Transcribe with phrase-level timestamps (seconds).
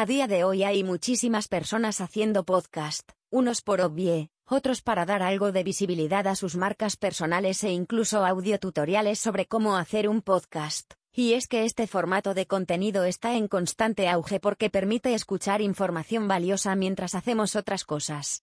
[0.00, 5.22] A día de hoy hay muchísimas personas haciendo podcast, unos por obvie, otros para dar
[5.22, 10.22] algo de visibilidad a sus marcas personales e incluso audio tutoriales sobre cómo hacer un
[10.22, 10.94] podcast.
[11.12, 16.28] Y es que este formato de contenido está en constante auge porque permite escuchar información
[16.28, 18.42] valiosa mientras hacemos otras cosas.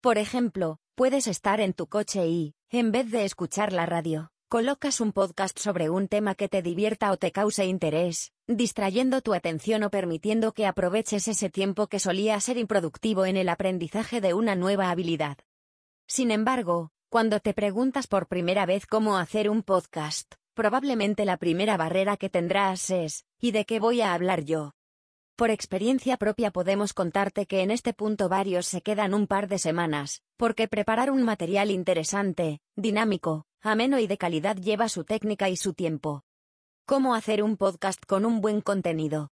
[0.00, 5.00] Por ejemplo, puedes estar en tu coche y, en vez de escuchar la radio, colocas
[5.00, 9.82] un podcast sobre un tema que te divierta o te cause interés, distrayendo tu atención
[9.84, 14.54] o permitiendo que aproveches ese tiempo que solía ser improductivo en el aprendizaje de una
[14.54, 15.38] nueva habilidad.
[16.06, 21.76] Sin embargo, cuando te preguntas por primera vez cómo hacer un podcast, Probablemente la primera
[21.76, 24.72] barrera que tendrás es, ¿y de qué voy a hablar yo?
[25.36, 29.60] Por experiencia propia podemos contarte que en este punto varios se quedan un par de
[29.60, 35.56] semanas, porque preparar un material interesante, dinámico, ameno y de calidad lleva su técnica y
[35.56, 36.22] su tiempo.
[36.86, 39.30] ¿Cómo hacer un podcast con un buen contenido?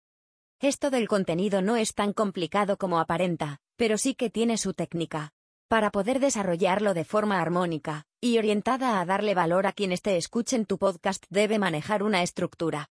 [0.60, 5.32] Esto del contenido no es tan complicado como aparenta, pero sí que tiene su técnica.
[5.68, 10.66] Para poder desarrollarlo de forma armónica y orientada a darle valor a quienes te escuchen
[10.66, 12.90] tu podcast debe manejar una estructura.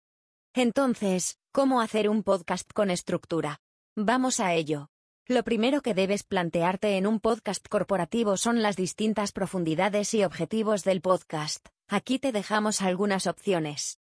[0.55, 3.61] Entonces, ¿cómo hacer un podcast con estructura?
[3.97, 4.89] Vamos a ello.
[5.31, 10.85] Lo primero que debes plantearte en un podcast corporativo son las distintas profundidades y objetivos
[10.85, 11.69] del podcast.
[11.87, 13.98] Aquí te dejamos algunas opciones.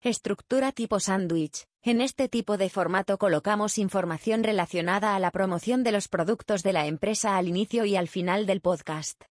[0.00, 1.66] Estructura tipo sándwich.
[1.82, 6.72] En este tipo de formato colocamos información relacionada a la promoción de los productos de
[6.72, 9.24] la empresa al inicio y al final del podcast.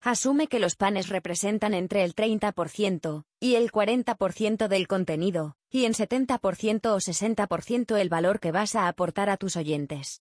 [0.00, 5.92] Asume que los panes representan entre el 30% y el 40% del contenido, y en
[5.92, 10.22] 70% o 60% el valor que vas a aportar a tus oyentes.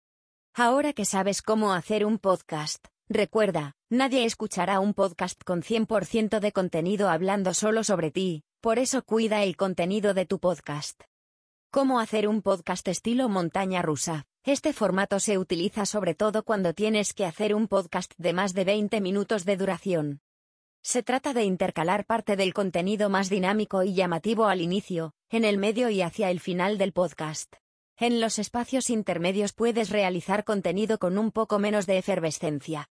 [0.55, 6.53] Ahora que sabes cómo hacer un podcast, recuerda, nadie escuchará un podcast con 100% de
[6.53, 11.05] contenido hablando solo sobre ti, por eso cuida el contenido de tu podcast.
[11.71, 14.27] ¿Cómo hacer un podcast estilo montaña rusa?
[14.45, 18.65] Este formato se utiliza sobre todo cuando tienes que hacer un podcast de más de
[18.65, 20.21] 20 minutos de duración.
[20.83, 25.57] Se trata de intercalar parte del contenido más dinámico y llamativo al inicio, en el
[25.57, 27.62] medio y hacia el final del podcast.
[27.97, 32.89] En los espacios intermedios puedes realizar contenido con un poco menos de efervescencia.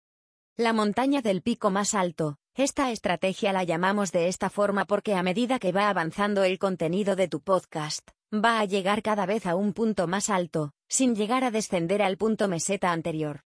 [0.56, 5.22] La montaña del pico más alto, esta estrategia la llamamos de esta forma porque a
[5.22, 9.54] medida que va avanzando el contenido de tu podcast, va a llegar cada vez a
[9.54, 13.42] un punto más alto, sin llegar a descender al punto meseta anterior.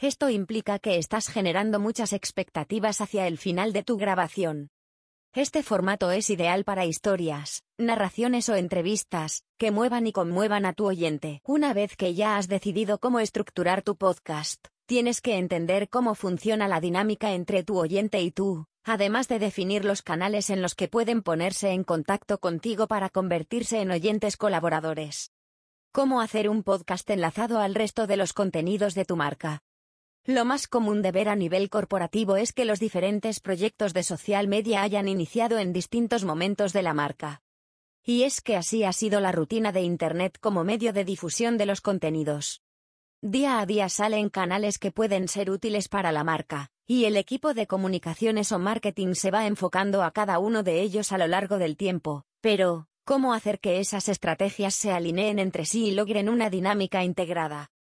[0.00, 4.70] Esto implica que estás generando muchas expectativas hacia el final de tu grabación.
[5.32, 10.86] Este formato es ideal para historias, narraciones o entrevistas, que muevan y conmuevan a tu
[10.86, 11.40] oyente.
[11.44, 16.66] Una vez que ya has decidido cómo estructurar tu podcast, Tienes que entender cómo funciona
[16.66, 20.88] la dinámica entre tu oyente y tú, además de definir los canales en los que
[20.88, 25.30] pueden ponerse en contacto contigo para convertirse en oyentes colaboradores.
[25.92, 29.62] Cómo hacer un podcast enlazado al resto de los contenidos de tu marca.
[30.30, 34.46] Lo más común de ver a nivel corporativo es que los diferentes proyectos de social
[34.46, 37.42] media hayan iniciado en distintos momentos de la marca.
[38.04, 41.66] Y es que así ha sido la rutina de Internet como medio de difusión de
[41.66, 42.62] los contenidos.
[43.20, 47.52] Día a día salen canales que pueden ser útiles para la marca, y el equipo
[47.52, 51.58] de comunicaciones o marketing se va enfocando a cada uno de ellos a lo largo
[51.58, 52.22] del tiempo.
[52.40, 57.72] Pero, ¿cómo hacer que esas estrategias se alineen entre sí y logren una dinámica integrada?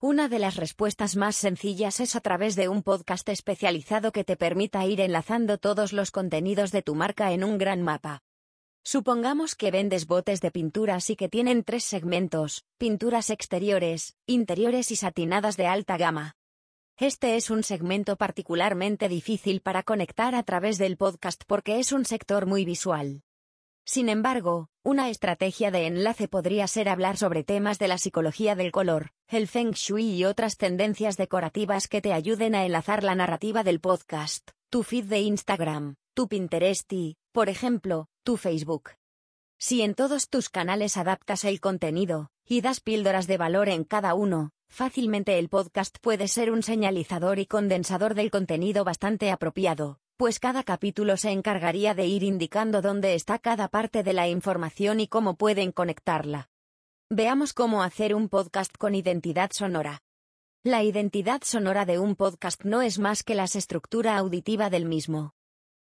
[0.00, 4.36] Una de las respuestas más sencillas es a través de un podcast especializado que te
[4.36, 8.22] permita ir enlazando todos los contenidos de tu marca en un gran mapa.
[8.84, 14.96] Supongamos que vendes botes de pinturas y que tienen tres segmentos, pinturas exteriores, interiores y
[14.96, 16.36] satinadas de alta gama.
[16.96, 22.04] Este es un segmento particularmente difícil para conectar a través del podcast porque es un
[22.04, 23.24] sector muy visual.
[23.90, 28.70] Sin embargo, una estrategia de enlace podría ser hablar sobre temas de la psicología del
[28.70, 33.64] color, el feng shui y otras tendencias decorativas que te ayuden a enlazar la narrativa
[33.64, 38.90] del podcast, tu feed de Instagram, tu Pinterest y, por ejemplo, tu Facebook.
[39.58, 44.12] Si en todos tus canales adaptas el contenido, y das píldoras de valor en cada
[44.12, 50.40] uno, fácilmente el podcast puede ser un señalizador y condensador del contenido bastante apropiado, pues
[50.40, 55.06] cada capítulo se encargaría de ir indicando dónde está cada parte de la información y
[55.06, 56.50] cómo pueden conectarla.
[57.08, 60.02] Veamos cómo hacer un podcast con identidad sonora.
[60.64, 65.34] La identidad sonora de un podcast no es más que la estructura auditiva del mismo.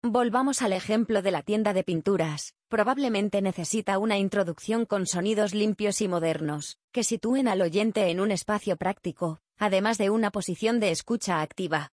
[0.01, 2.55] Volvamos al ejemplo de la tienda de pinturas.
[2.67, 8.31] Probablemente necesita una introducción con sonidos limpios y modernos, que sitúen al oyente en un
[8.31, 11.91] espacio práctico, además de una posición de escucha activa.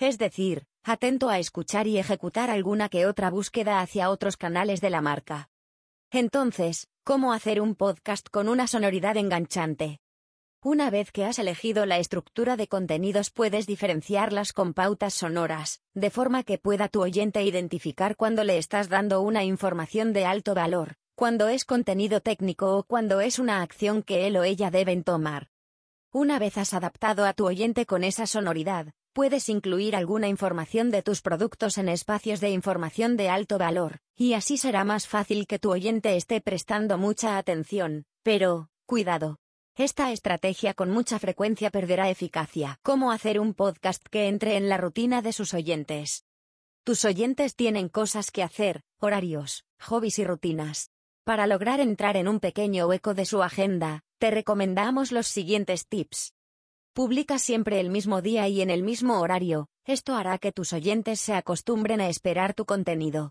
[0.00, 4.90] Es decir, atento a escuchar y ejecutar alguna que otra búsqueda hacia otros canales de
[4.90, 5.48] la marca.
[6.10, 9.98] Entonces, Cómo hacer un podcast con una sonoridad enganchante.
[10.62, 16.10] Una vez que has elegido la estructura de contenidos puedes diferenciarlas con pautas sonoras, de
[16.10, 20.96] forma que pueda tu oyente identificar cuando le estás dando una información de alto valor,
[21.16, 25.48] cuando es contenido técnico o cuando es una acción que él o ella deben tomar.
[26.12, 31.02] Una vez has adaptado a tu oyente con esa sonoridad, puedes incluir alguna información de
[31.02, 35.58] tus productos en espacios de información de alto valor, y así será más fácil que
[35.58, 39.38] tu oyente esté prestando mucha atención, pero, cuidado.
[39.76, 42.78] Esta estrategia con mucha frecuencia perderá eficacia.
[42.82, 46.24] ¿Cómo hacer un podcast que entre en la rutina de sus oyentes?
[46.84, 50.90] Tus oyentes tienen cosas que hacer, horarios, hobbies y rutinas.
[51.24, 56.34] Para lograr entrar en un pequeño hueco de su agenda, te recomendamos los siguientes tips.
[56.92, 61.20] Publica siempre el mismo día y en el mismo horario, esto hará que tus oyentes
[61.20, 63.30] se acostumbren a esperar tu contenido.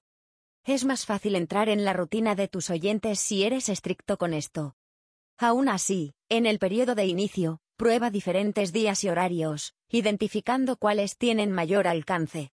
[0.64, 4.76] Es más fácil entrar en la rutina de tus oyentes si eres estricto con esto.
[5.38, 11.52] Aún así, en el periodo de inicio, prueba diferentes días y horarios, identificando cuáles tienen
[11.52, 12.52] mayor alcance.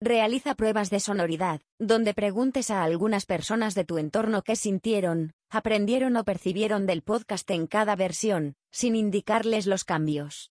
[0.00, 6.18] Realiza pruebas de sonoridad, donde preguntes a algunas personas de tu entorno qué sintieron, aprendieron
[6.18, 10.52] o percibieron del podcast en cada versión, sin indicarles los cambios.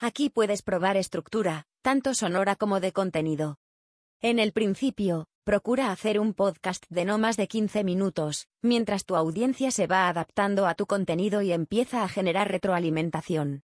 [0.00, 3.56] Aquí puedes probar estructura, tanto sonora como de contenido.
[4.20, 9.16] En el principio, procura hacer un podcast de no más de 15 minutos, mientras tu
[9.16, 13.62] audiencia se va adaptando a tu contenido y empieza a generar retroalimentación.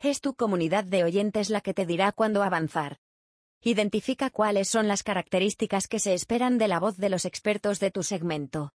[0.00, 2.98] Es tu comunidad de oyentes la que te dirá cuándo avanzar.
[3.62, 7.90] Identifica cuáles son las características que se esperan de la voz de los expertos de
[7.90, 8.72] tu segmento.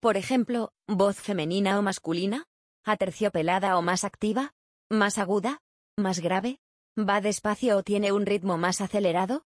[0.00, 2.46] Por ejemplo, voz femenina o masculina,
[2.84, 4.54] aterciopelada o más activa,
[4.90, 5.60] más aguda,
[5.96, 6.58] más grave,
[6.98, 9.44] va despacio o tiene un ritmo más acelerado.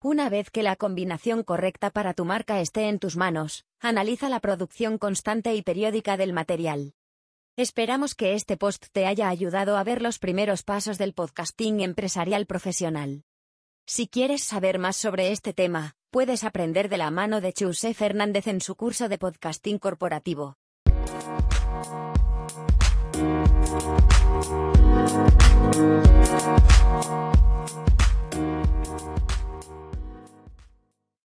[0.00, 4.40] Una vez que la combinación correcta para tu marca esté en tus manos, analiza la
[4.40, 6.94] producción constante y periódica del material.
[7.56, 12.46] Esperamos que este post te haya ayudado a ver los primeros pasos del podcasting empresarial
[12.46, 13.24] profesional.
[13.90, 18.46] Si quieres saber más sobre este tema, puedes aprender de la mano de Chuse Fernández
[18.46, 20.58] en su curso de podcasting corporativo.